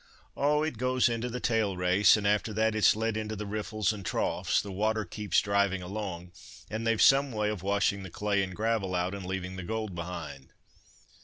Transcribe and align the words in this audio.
"Oh! 0.35 0.63
it 0.63 0.79
goes 0.79 1.07
into 1.07 1.29
the 1.29 1.39
tail 1.39 1.77
race, 1.77 2.17
and 2.17 2.25
after 2.27 2.53
that 2.53 2.73
it's 2.73 2.95
led 2.95 3.15
into 3.15 3.35
the 3.35 3.45
riffles 3.45 3.93
and 3.93 4.03
troughs—the 4.03 4.71
water 4.71 5.05
keeps 5.05 5.41
driving 5.41 5.83
along, 5.83 6.31
and 6.71 6.87
they've 6.87 6.99
some 6.99 7.31
way 7.31 7.51
of 7.51 7.61
washing 7.61 8.01
the 8.01 8.09
clay 8.09 8.41
and 8.41 8.55
gravel 8.55 8.95
out, 8.95 9.13
and 9.13 9.27
leaving 9.27 9.57
the 9.57 9.61
gold 9.63 9.93
behind." 9.93 10.53